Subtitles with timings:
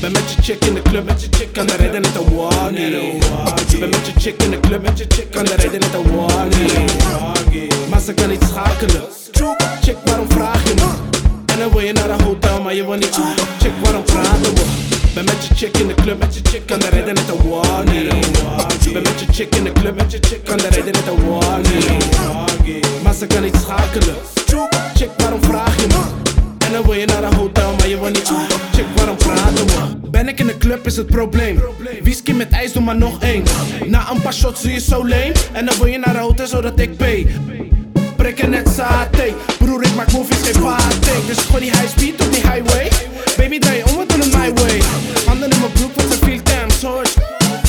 [0.00, 1.08] Ben met je chick in de club,
[1.52, 3.18] de rijden net een waggie
[3.78, 8.12] Ben met je chick in de club, aan de rijden net een waggie Maar ze
[8.14, 9.02] kan niet schakelen
[9.82, 10.90] Chick, waarom vraag je me?
[11.52, 13.28] En dan wil je naar een hotel, maar je wil niet ah.
[13.60, 14.62] Chick, waarom praten we?
[15.14, 17.48] Ben met je chick in de club, met je chick aan de rijden net een
[17.48, 21.06] waggie Ben met je chick in de club, met je chick aan de rijden net
[21.06, 24.16] een waggie Maar ze kan niet schakelen
[24.94, 26.02] Chick, waarom vraag je me?
[26.66, 27.29] En dan wil je naar een
[30.70, 31.60] club is het probleem.
[32.02, 33.42] Whisky met ijs, doe maar nog één.
[33.86, 35.32] Na een paar shots zie je zo leem.
[35.52, 37.26] En dan wil je naar een hotel zodat ik pay.
[38.16, 39.34] Prikken net saté.
[39.58, 41.12] Broer, ik maak movies, geen paté.
[41.26, 42.88] Dus gooi die high speed op die highway.
[43.36, 44.82] Baby, draai om, we doen het my way.
[45.26, 47.06] Handen in mijn broek, wat ze veel temps Hoor,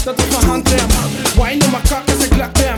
[0.04, 0.88] dat is mijn handrem.
[1.35, 2.77] Wine op mijn kak als ik lak hem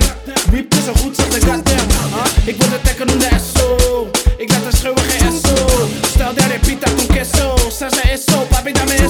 [0.52, 1.90] Wiep is zo goed, zegt ik goddamn.
[2.16, 2.48] Huh?
[2.48, 6.50] Ik wil de tekken doen de SO Ik laat haar schreeuwen, geen SO Stel daar
[6.50, 9.03] repita con queso Salsa eso, papi dame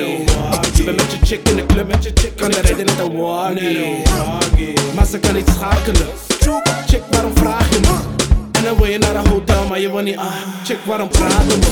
[0.00, 2.86] een waggie Ben met je chick in de club, met je chick aan de rijden
[2.86, 6.06] net een waggie Maar ze kan niet schakelen.
[6.86, 7.96] Chick, waarom vraag je me?
[8.52, 10.32] En dan wil je naar een hotel, maar je wil niet ah
[10.64, 11.66] Chick, waarom praten we?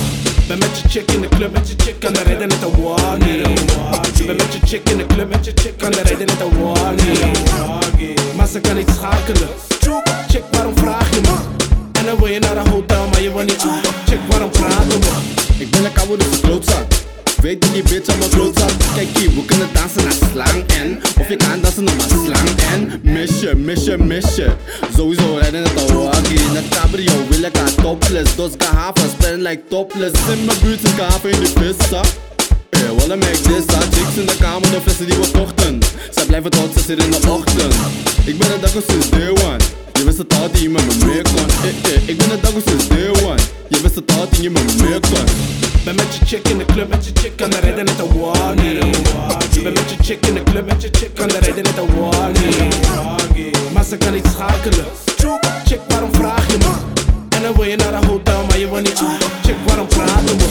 [0.48, 2.83] Ben met je chick in de club, met je chick aan de rijden net een
[2.83, 6.41] waggie Ben met je chick in de club, met je chick aan de rijden net
[6.41, 9.48] een waggie Maar ze kan niet schakelen.
[10.28, 11.36] Chick, waarom vraag je me?
[11.92, 13.77] En dan wil je naar een hotel, maar je wil niet ah
[14.09, 15.12] Chick, waarom praten we?
[15.59, 16.25] Ik ben een koude
[19.84, 24.56] dansen naar slang en Of je kan dansen naar slang en Misje, misje, misje.
[24.96, 28.36] Sowieso rijden het al waggie Net cabrio wil ik haar topless.
[28.36, 30.12] Dos gehaven, spend like topless.
[30.32, 32.00] In mijn buurt is gehaven in de vissa
[32.70, 35.78] Eh, wallen make this ah Chicks in de kamer, de flessen die we kochten.
[36.10, 37.75] Zij blijven tot 6 uur in de ochtend.
[38.25, 39.59] Ik ben een daggo sinds day one.
[39.92, 41.48] Je wist het al die met me mee kon.
[41.62, 43.42] Eh, eh, ik ben een daggo sinds day one
[43.84, 44.50] Al die je
[45.84, 48.21] Ben met je chick in de club, met je chick aan de rijden net een
[48.21, 51.77] waggie Ben met je chick in de club, met je chick aan de rijden net
[51.77, 54.84] een waggie Maar ze kan niet schakelen.
[55.67, 56.72] Chick, waarom vraag je me?
[57.37, 60.39] En dan wil je naar een hotel, maar je wil niet ah Chick, waarom praten
[60.39, 60.45] we?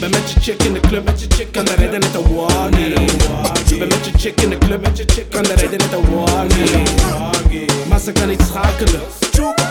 [0.00, 2.34] Ben met je chick in de club, met je chick aan de rijden net een
[2.34, 5.92] waggie Ben met je chick in de club, met je chick aan de rijden net
[5.92, 9.00] een waggie Maar ze kan niet schakelen.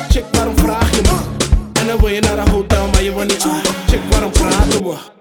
[0.10, 1.35] Chick, waarom vraag je me?
[1.86, 4.84] En dan wil je naar een hotel, maar je wil niet ah Chick, waarom praten
[4.84, 5.15] we?